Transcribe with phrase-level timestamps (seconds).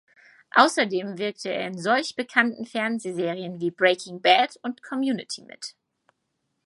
[0.55, 5.75] Außerdem wirkte er in solch bekannten Fernsehserien wie "Breaking Bad" und "Community" mit.